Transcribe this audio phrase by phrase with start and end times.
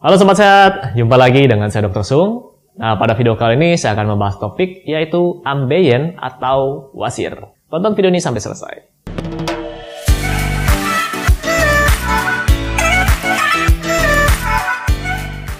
[0.00, 2.00] Halo Sobat Sehat, jumpa lagi dengan saya Dr.
[2.08, 2.56] Sung.
[2.80, 7.36] Nah, pada video kali ini saya akan membahas topik yaitu ambeien atau wasir.
[7.68, 8.74] Tonton video ini sampai selesai.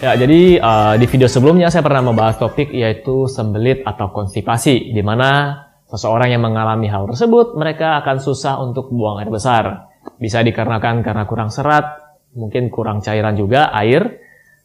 [0.01, 5.05] Ya, jadi uh, di video sebelumnya saya pernah membahas topik yaitu sembelit atau konstipasi, di
[5.05, 5.53] mana
[5.93, 9.93] seseorang yang mengalami hal tersebut mereka akan susah untuk buang air besar.
[10.17, 14.20] Bisa dikarenakan karena kurang serat, mungkin kurang cairan juga air,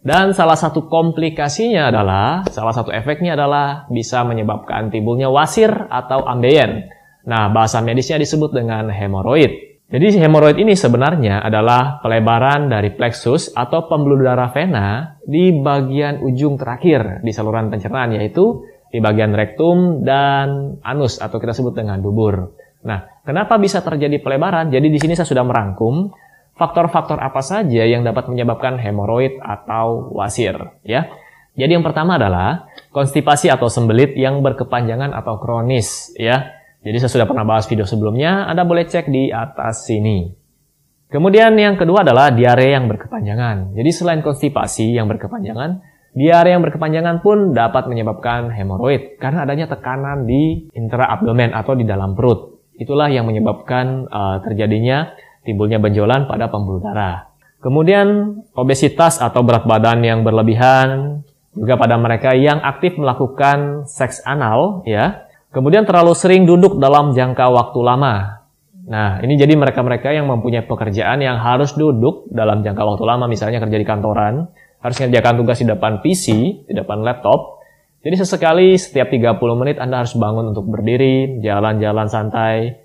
[0.06, 6.94] dan salah satu komplikasinya adalah, salah satu efeknya adalah bisa menyebabkan timbulnya wasir atau ambeien.
[7.26, 9.81] Nah, bahasa medisnya disebut dengan hemoroid.
[9.90, 16.62] Jadi hemoroid ini sebenarnya adalah pelebaran dari plexus atau pembuluh darah vena di bagian ujung
[16.62, 18.62] terakhir di saluran pencernaan yaitu
[18.94, 22.53] di bagian rektum dan anus atau kita sebut dengan dubur.
[22.86, 24.70] Nah, kenapa bisa terjadi pelebaran?
[24.70, 26.14] Jadi di sini saya sudah merangkum
[26.55, 30.55] faktor-faktor apa saja yang dapat menyebabkan hemoroid atau wasir,
[30.88, 31.12] ya.
[31.55, 36.52] Jadi yang pertama adalah konstipasi atau sembelit yang berkepanjangan atau kronis, ya.
[36.83, 40.45] Jadi saya sudah pernah bahas video sebelumnya, Anda boleh cek di atas sini.
[41.09, 43.72] Kemudian yang kedua adalah diare yang berkepanjangan.
[43.78, 45.80] Jadi selain konstipasi yang berkepanjangan,
[46.11, 52.20] diare yang berkepanjangan pun dapat menyebabkan hemoroid karena adanya tekanan di intraabdomen atau di dalam
[52.20, 52.67] perut.
[52.76, 55.16] Itulah yang menyebabkan uh, terjadinya
[55.46, 57.30] timbulnya benjolan pada pembuluh darah.
[57.62, 61.22] Kemudian obesitas atau berat badan yang berlebihan
[61.56, 67.48] juga pada mereka yang aktif melakukan seks anal ya Kemudian terlalu sering duduk dalam jangka
[67.48, 68.44] waktu lama.
[68.92, 73.64] Nah, ini jadi mereka-mereka yang mempunyai pekerjaan yang harus duduk dalam jangka waktu lama, misalnya
[73.64, 74.52] kerja di kantoran,
[74.84, 76.26] harus mengerjakan tugas di depan PC,
[76.68, 77.64] di depan laptop.
[78.04, 82.76] Jadi sesekali setiap 30 menit Anda harus bangun untuk berdiri, jalan-jalan santai,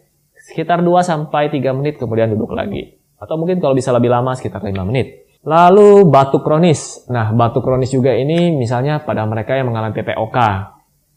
[0.50, 2.98] sekitar 2 sampai 3 menit kemudian duduk lagi.
[3.22, 5.30] Atau mungkin kalau bisa lebih lama sekitar 5 menit.
[5.46, 7.06] Lalu batuk kronis.
[7.08, 10.38] Nah, batuk kronis juga ini misalnya pada mereka yang mengalami PPOK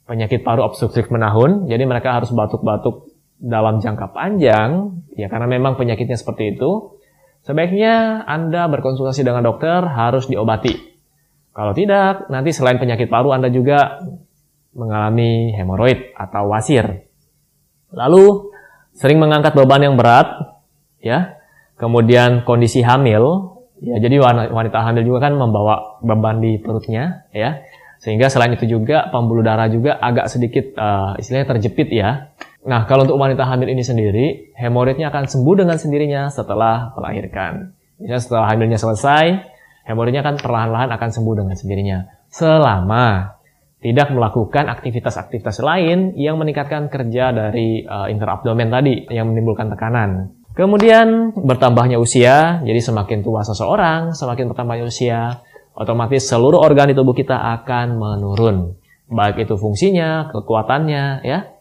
[0.08, 6.16] penyakit paru obstruktif menahun, jadi mereka harus batuk-batuk dalam jangka panjang, ya karena memang penyakitnya
[6.16, 7.00] seperti itu,
[7.44, 10.76] sebaiknya Anda berkonsultasi dengan dokter harus diobati.
[11.54, 14.00] Kalau tidak, nanti selain penyakit paru Anda juga
[14.74, 17.08] mengalami hemoroid atau wasir.
[17.94, 18.53] Lalu,
[18.94, 20.58] sering mengangkat beban yang berat,
[21.02, 21.38] ya.
[21.78, 24.22] Kemudian kondisi hamil, ya jadi
[24.54, 27.66] wanita hamil juga kan membawa beban di perutnya, ya.
[28.04, 32.36] Sehingga selain itu juga pembuluh darah juga agak sedikit uh, istilahnya terjepit ya.
[32.64, 37.76] Nah, kalau untuk wanita hamil ini sendiri, hemoroidnya akan sembuh dengan sendirinya setelah melahirkan.
[38.00, 39.26] Misalnya setelah hamilnya selesai,
[39.88, 41.98] hemoroidnya akan perlahan-lahan akan sembuh dengan sendirinya.
[42.28, 43.36] Selama
[43.84, 50.32] tidak melakukan aktivitas-aktivitas lain yang meningkatkan kerja dari uh, interabdomen tadi yang menimbulkan tekanan.
[50.56, 55.44] Kemudian bertambahnya usia, jadi semakin tua seseorang, semakin bertambahnya usia,
[55.76, 58.78] otomatis seluruh organ di tubuh kita akan menurun.
[59.12, 61.52] Baik itu fungsinya, kekuatannya, ya.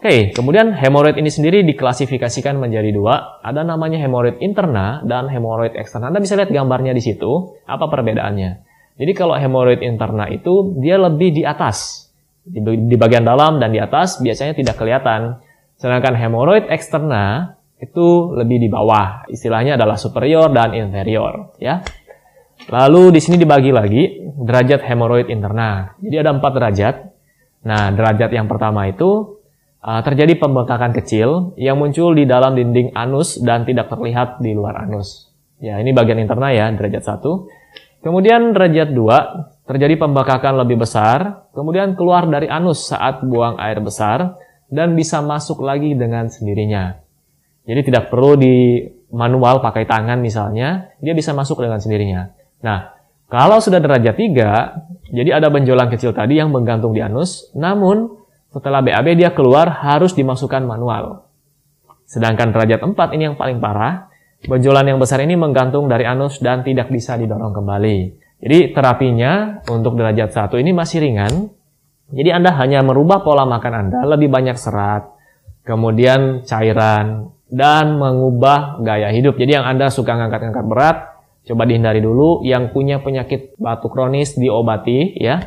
[0.00, 3.44] Oke, kemudian hemoroid ini sendiri diklasifikasikan menjadi dua.
[3.44, 6.08] Ada namanya hemoroid interna dan hemoroid eksterna.
[6.08, 7.60] Anda bisa lihat gambarnya di situ.
[7.68, 8.69] Apa perbedaannya?
[9.00, 12.08] Jadi kalau hemoroid interna itu dia lebih di atas.
[12.44, 15.40] Di bagian dalam dan di atas biasanya tidak kelihatan.
[15.80, 19.24] Sedangkan hemoroid eksterna itu lebih di bawah.
[19.32, 21.80] Istilahnya adalah superior dan inferior, ya.
[22.68, 25.96] Lalu di sini dibagi lagi derajat hemoroid interna.
[25.96, 26.96] Jadi ada empat derajat.
[27.64, 29.40] Nah, derajat yang pertama itu
[29.80, 34.84] uh, terjadi pembengkakan kecil yang muncul di dalam dinding anus dan tidak terlihat di luar
[34.84, 35.32] anus.
[35.60, 37.48] Ya, ini bagian interna ya, derajat satu.
[38.00, 44.40] Kemudian derajat dua terjadi pembengkakan lebih besar, kemudian keluar dari anus saat buang air besar
[44.72, 46.96] dan bisa masuk lagi dengan sendirinya.
[47.68, 48.82] Jadi tidak perlu di
[49.14, 52.32] manual pakai tangan misalnya, dia bisa masuk dengan sendirinya.
[52.64, 52.98] Nah,
[53.30, 58.10] kalau sudah derajat 3, jadi ada benjolan kecil tadi yang menggantung di anus, namun
[58.50, 61.30] setelah BAB dia keluar harus dimasukkan manual.
[62.10, 64.09] Sedangkan derajat 4 ini yang paling parah,
[64.44, 67.98] benjolan yang besar ini menggantung dari anus dan tidak bisa didorong kembali.
[68.40, 71.52] Jadi terapinya untuk derajat 1 ini masih ringan.
[72.10, 75.06] Jadi Anda hanya merubah pola makan Anda, lebih banyak serat,
[75.62, 79.36] kemudian cairan, dan mengubah gaya hidup.
[79.36, 80.96] Jadi yang Anda suka ngangkat-ngangkat berat,
[81.50, 82.44] Coba dihindari dulu.
[82.44, 85.40] Yang punya penyakit batuk kronis diobati ya.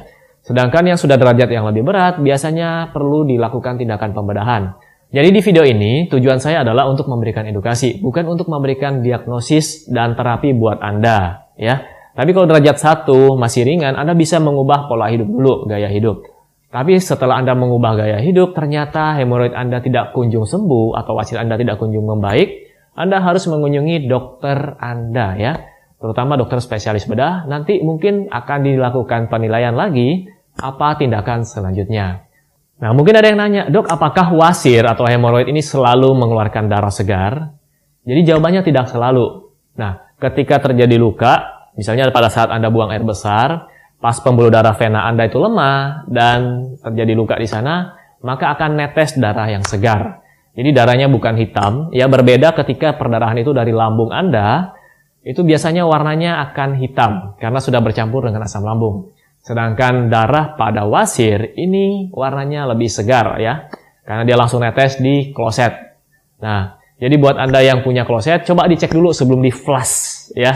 [0.43, 4.63] Sedangkan yang sudah derajat yang lebih berat biasanya perlu dilakukan tindakan pembedahan.
[5.13, 10.17] Jadi di video ini tujuan saya adalah untuk memberikan edukasi, bukan untuk memberikan diagnosis dan
[10.17, 11.85] terapi buat Anda, ya.
[12.17, 16.25] Tapi kalau derajat satu masih ringan, Anda bisa mengubah pola hidup dulu, gaya hidup.
[16.73, 21.61] Tapi setelah Anda mengubah gaya hidup, ternyata hemoroid Anda tidak kunjung sembuh atau hasil Anda
[21.61, 25.53] tidak kunjung membaik, Anda harus mengunjungi dokter Anda ya
[26.03, 30.27] terutama dokter spesialis bedah, nanti mungkin akan dilakukan penilaian lagi
[30.59, 32.27] apa tindakan selanjutnya.
[32.81, 37.53] Nah, mungkin ada yang nanya, dok, apakah wasir atau hemoroid ini selalu mengeluarkan darah segar?
[38.03, 39.53] Jadi jawabannya tidak selalu.
[39.79, 43.71] Nah, ketika terjadi luka, misalnya pada saat Anda buang air besar,
[44.03, 49.15] pas pembuluh darah vena Anda itu lemah dan terjadi luka di sana, maka akan netes
[49.15, 50.19] darah yang segar.
[50.53, 54.75] Jadi darahnya bukan hitam, ya berbeda ketika perdarahan itu dari lambung Anda,
[55.23, 59.15] itu biasanya warnanya akan hitam karena sudah bercampur dengan asam lambung.
[59.43, 63.67] Sedangkan darah pada wasir ini warnanya lebih segar ya,
[64.07, 65.99] karena dia langsung netes di kloset.
[66.39, 70.55] Nah, jadi buat Anda yang punya kloset, coba dicek dulu sebelum di flush ya,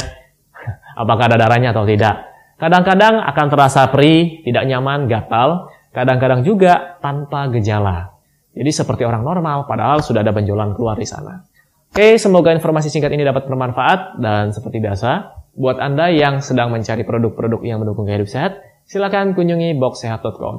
[1.03, 2.31] apakah ada darahnya atau tidak.
[2.55, 8.15] Kadang-kadang akan terasa perih, tidak nyaman, gatal, kadang-kadang juga tanpa gejala.
[8.55, 11.43] Jadi seperti orang normal, padahal sudah ada benjolan keluar di sana.
[11.91, 17.05] Oke, semoga informasi singkat ini dapat bermanfaat, dan seperti biasa, buat Anda yang sedang mencari
[17.05, 18.57] produk-produk yang mendukung kehidupan sehat,
[18.87, 20.55] silakan kunjungi boxsehat.com.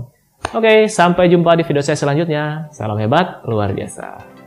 [0.54, 2.70] Oke, sampai jumpa di video saya selanjutnya.
[2.70, 4.37] Salam hebat, luar biasa.